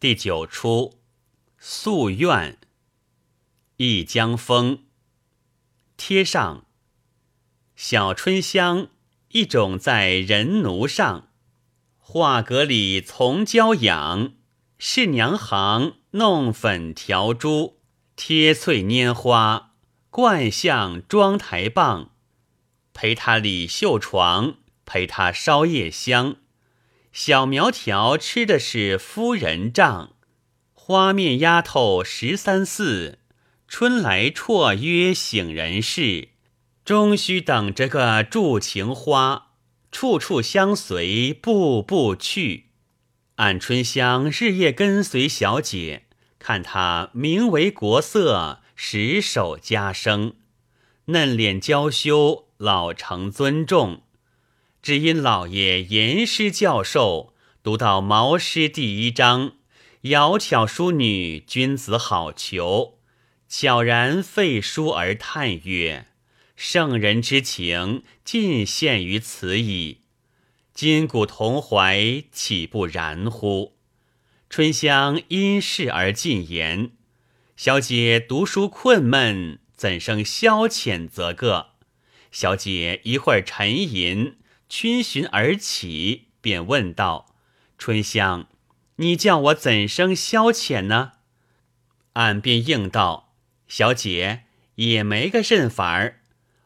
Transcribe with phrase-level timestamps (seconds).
[0.00, 0.98] 第九出
[1.58, 2.56] 宿怨。
[3.76, 4.84] 一江风。
[5.98, 6.64] 贴上。
[7.76, 8.88] 小春香
[9.28, 11.28] 一种在人奴上，
[11.98, 14.32] 画阁里从娇养。
[14.78, 17.82] 是娘行弄粉调珠，
[18.16, 19.74] 贴翠拈花，
[20.08, 22.12] 冠相妆台棒。
[22.94, 24.54] 陪他理绣床，
[24.86, 26.36] 陪他烧夜香。
[27.12, 30.14] 小苗条吃的是夫人账，
[30.72, 33.18] 花面丫头十三四，
[33.66, 36.28] 春来绰约醒人事，
[36.84, 39.48] 终须等着个祝情花，
[39.90, 42.66] 处处相随，步步去。
[43.36, 46.04] 暗春香日夜跟随小姐，
[46.38, 50.34] 看她名为国色，实守家生，
[51.06, 54.02] 嫩脸娇羞，老成尊重。
[54.82, 59.52] 只因老爷言师教授，读到《毛诗》第一章
[60.04, 62.94] ，“窈窕淑女，君子好逑。”
[63.46, 66.06] 悄然废书而叹曰
[66.56, 69.98] ：“圣人之情，尽献于此矣。
[70.72, 73.76] 今古同怀，岂不然乎？”
[74.48, 76.92] 春香因事而进言
[77.54, 81.72] ：“小姐读书困闷，怎生消遣则个？”
[82.32, 84.36] 小姐一会儿沉吟。
[84.70, 87.34] 逡巡而起，便问道
[87.76, 88.46] ：“春香，
[88.96, 91.14] 你叫我怎生消遣呢？”
[92.14, 93.34] 俺便应道
[93.66, 94.44] ：“小姐
[94.76, 96.20] 也没个甚法儿，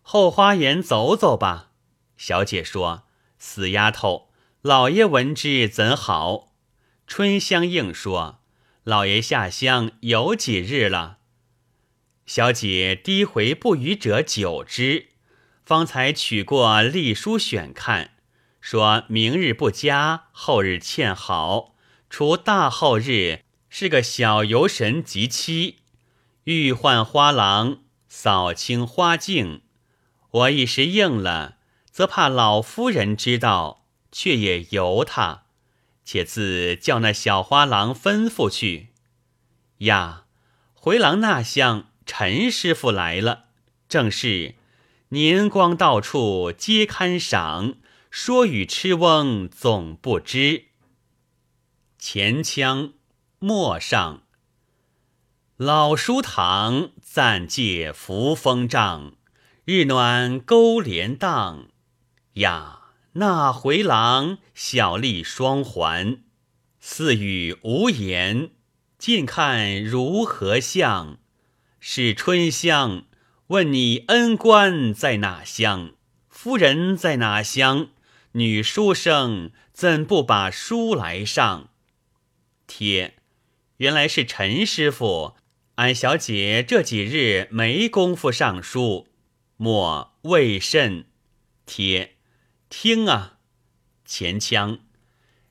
[0.00, 1.72] 后花园走走吧。”
[2.16, 3.04] 小姐说
[3.38, 4.30] ：“死丫头，
[4.62, 6.54] 老爷闻之怎好？”
[7.06, 8.40] 春香应说
[8.84, 11.18] ：“老爷下乡有几日了？”
[12.24, 15.09] 小姐低回不语者久之。
[15.64, 18.12] 方才取过隶书选看，
[18.60, 21.74] 说明日不佳，后日欠好。
[22.08, 25.76] 除大后日是个小游神及妻，
[26.44, 29.62] 欲换花郎，扫清花镜。
[30.30, 31.58] 我一时应了，
[31.90, 35.44] 则怕老夫人知道，却也由他。
[36.04, 38.88] 且自叫那小花郎吩咐去。
[39.78, 40.24] 呀，
[40.74, 43.44] 回廊那厢陈师傅来了，
[43.88, 44.56] 正是。
[45.12, 47.74] 年光到处皆堪赏，
[48.12, 50.66] 说与痴翁总不知。
[51.98, 52.92] 前腔
[53.40, 54.22] 陌上，
[55.56, 59.14] 老书堂暂借扶风帐，
[59.64, 61.70] 日暖钩帘荡。
[62.34, 66.22] 呀，那回廊小丽双环，
[66.78, 68.50] 似语无言，
[68.96, 71.18] 近看如何像？
[71.80, 73.06] 是春香。
[73.50, 75.94] 问你恩官在哪乡？
[76.28, 77.88] 夫人在哪乡？
[78.34, 81.70] 女书生怎不把书来上？
[82.68, 83.16] 贴，
[83.78, 85.34] 原来是陈师傅。
[85.74, 89.08] 俺小姐这几日没工夫上书，
[89.56, 91.06] 莫为甚？
[91.66, 92.18] 贴，
[92.68, 93.38] 听啊，
[94.04, 94.78] 前腔，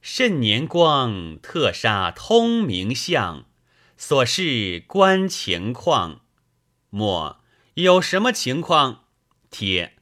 [0.00, 3.46] 甚年光特杀通明相，
[3.96, 6.20] 所示观情况，
[6.90, 7.40] 莫。
[7.78, 9.04] 有什么情况？
[9.52, 9.94] 铁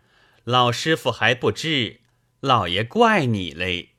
[0.44, 2.00] 老师傅还不知，
[2.40, 3.90] 老爷怪你嘞。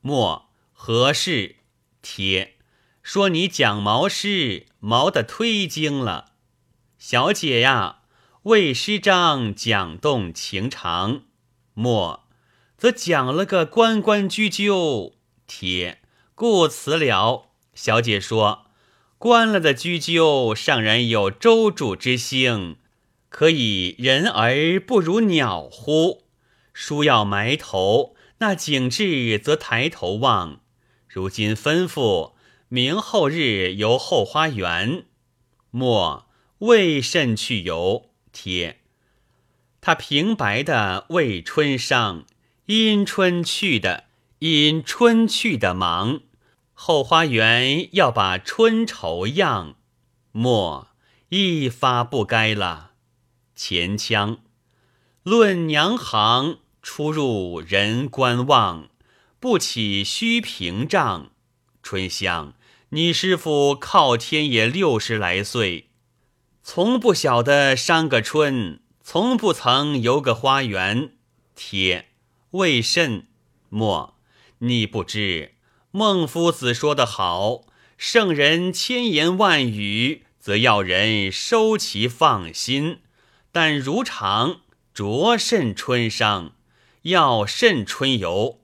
[0.00, 1.56] 莫何事？
[2.00, 2.58] 铁
[3.02, 6.34] 说你讲毛诗，毛的忒精了。
[6.96, 8.02] 小姐呀，
[8.44, 11.22] 为师章讲动情长。
[11.72, 12.28] 莫
[12.78, 15.16] 则讲了个关关雎鸠。
[15.48, 16.02] 铁
[16.36, 17.50] 故辞了。
[17.74, 18.66] 小姐说，
[19.18, 22.76] 关了的雎鸠，尚然有周主之兴。
[23.34, 26.22] 可以人而不如鸟乎？
[26.72, 30.60] 书要埋头，那景致则抬头望。
[31.08, 32.34] 如今吩咐，
[32.68, 35.06] 明后日游后花园。
[35.72, 36.28] 莫
[36.58, 38.10] 为甚去游？
[38.30, 38.78] 贴
[39.80, 42.24] 他平白的为春伤，
[42.66, 44.04] 因春去的，
[44.38, 46.20] 因春去的忙。
[46.72, 49.74] 后花园要把春愁样，
[50.30, 50.86] 莫
[51.30, 52.92] 一发不该了。
[53.56, 54.38] 前腔
[55.22, 58.88] 论娘行出入人观望，
[59.38, 61.30] 不起虚屏障。
[61.82, 62.54] 春香，
[62.90, 65.90] 你师傅靠天也六十来岁，
[66.62, 71.12] 从不晓得伤个春，从不曾游个花园。
[71.54, 72.08] 贴
[72.50, 73.26] 为甚？
[73.68, 74.18] 莫
[74.58, 75.54] 你不知，
[75.90, 77.62] 孟夫子说得好：
[77.96, 82.98] 圣人千言万语，则要人收其放心。
[83.54, 84.62] 但如常
[84.92, 86.56] 着甚春伤，
[87.02, 88.58] 要甚春游？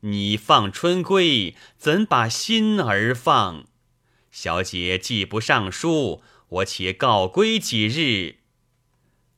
[0.00, 3.66] 你放春归，怎把心儿放？
[4.30, 8.36] 小姐既不上书，我且告归几日。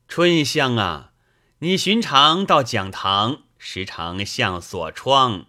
[0.07, 1.11] 春香啊，
[1.59, 5.47] 你寻常到讲堂，时常向锁窗，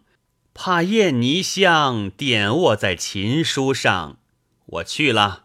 [0.56, 4.18] 怕燕泥香点卧在琴书上。
[4.66, 5.44] 我去了，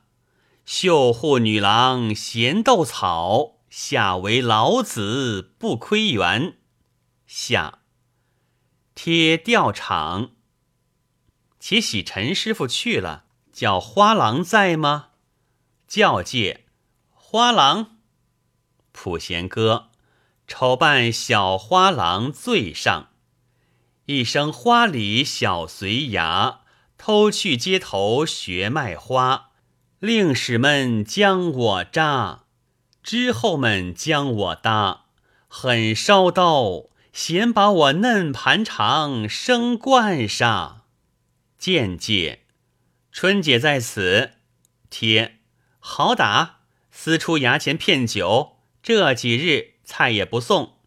[0.64, 6.58] 绣户女郎闲斗草，下为老子不亏缘。
[7.28, 7.78] 下
[8.96, 10.32] 贴吊场，
[11.60, 15.10] 且喜陈师傅去了，叫花郎在吗？
[15.86, 16.66] 教界
[17.12, 17.98] 花郎。
[18.90, 19.90] 普贤哥，
[20.48, 23.10] 丑扮小花郎醉上，
[24.06, 26.62] 一声花里小随牙，
[26.96, 29.52] 偷去街头学卖花，
[30.00, 32.46] 令使们将我扎，
[33.02, 35.06] 之后们将我搭，
[35.46, 40.82] 狠烧刀，嫌把我嫩盘肠生灌上。
[41.58, 42.40] 见介，
[43.10, 44.32] 春姐在此，
[44.90, 45.38] 贴
[45.80, 46.60] 好打，
[46.90, 48.58] 私出衙前骗酒。
[48.82, 50.78] 这几日菜也不送，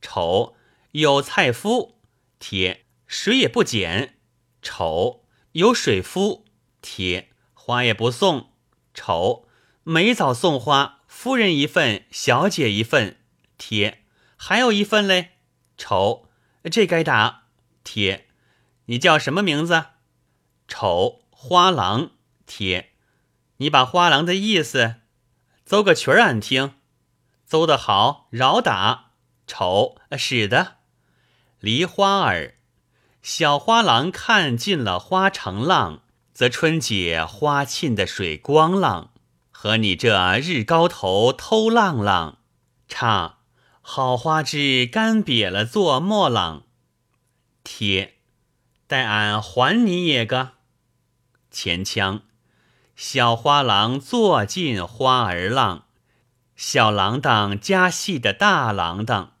[0.00, 0.56] 丑
[0.92, 1.98] 有菜夫
[2.38, 4.18] 贴水也不减，
[4.62, 6.46] 丑有水夫
[6.80, 8.50] 贴花也不送，
[8.94, 9.46] 丑
[9.82, 13.16] 没早送花，夫人一份，小姐一份
[13.56, 14.04] 贴，
[14.36, 15.30] 还有一份嘞，
[15.78, 16.28] 丑
[16.70, 17.44] 这该打
[17.82, 18.26] 贴，
[18.86, 19.86] 你叫什么名字？
[20.68, 22.10] 丑花郎
[22.46, 22.90] 贴，
[23.56, 24.96] 你把花郎的意思
[25.64, 26.74] 奏个曲儿俺听。
[27.46, 29.12] 奏得好，饶打；
[29.46, 30.78] 丑，使得。
[31.60, 32.56] 梨花儿，
[33.22, 36.02] 小花郎看尽了花城浪，
[36.34, 39.13] 则春姐花沁的水光浪，
[39.64, 42.36] 和你这日高头偷浪浪，
[42.86, 43.38] 差
[43.80, 46.64] 好花枝干瘪了做墨浪。
[47.62, 48.18] 贴，
[48.86, 50.50] 待俺还你也个。
[51.50, 52.24] 前腔，
[52.94, 55.86] 小花郎坐尽花儿浪。
[56.54, 59.32] 小郎当加戏的大郎当，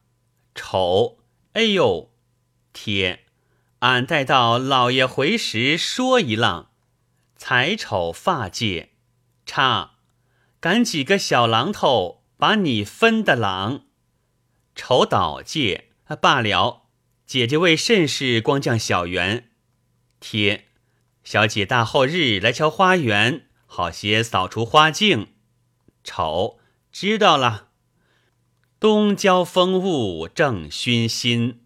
[0.54, 1.18] 丑，
[1.52, 2.10] 哎呦，
[2.72, 3.26] 贴，
[3.80, 6.70] 俺待到老爷回时说一浪，
[7.36, 8.92] 才丑发界，
[9.44, 9.90] 差，
[10.64, 13.82] 赶几个小榔头把你分的榔，
[14.74, 15.90] 丑倒界，
[16.22, 16.84] 罢了，
[17.26, 19.50] 姐姐为甚事光降小园？
[20.20, 20.68] 贴，
[21.22, 25.26] 小姐大后日来瞧花园，好些扫除花径，
[26.02, 26.58] 丑。
[26.90, 27.68] 知道了，
[28.80, 31.60] 东郊风物正熏心，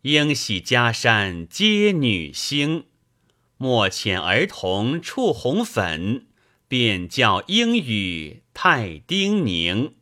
[0.00, 2.86] 应喜家山皆女星。
[3.58, 6.28] 莫遣儿童触红粉，
[6.70, 9.96] 便教英语太丁宁。